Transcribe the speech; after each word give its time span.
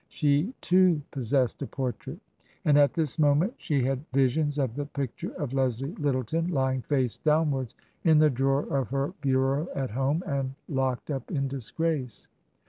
She 0.07 0.55
too 0.61 1.03
possessed 1.11 1.61
a 1.61 1.67
portrait. 1.67 2.17
And 2.65 2.75
at 2.75 2.95
this 2.95 3.19
moment 3.19 3.53
she 3.57 3.83
had 3.83 4.03
vis 4.11 4.35
ions 4.35 4.57
of 4.57 4.73
the 4.73 4.87
picture 4.87 5.29
of 5.33 5.53
Leslie 5.53 5.93
Lyttleton 5.99 6.47
lying 6.47 6.81
face 6.81 7.19
down 7.19 7.51
wards 7.51 7.75
in 8.03 8.17
the 8.17 8.31
drawer 8.31 8.63
of 8.63 8.87
her 8.89 9.13
bureau 9.21 9.67
at 9.75 9.91
home 9.91 10.23
and 10.25 10.55
locked 10.67 11.11
up 11.11 11.29
in 11.29 11.47
disgrace. 11.47 12.27